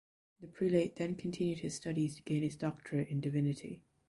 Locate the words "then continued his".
0.95-1.75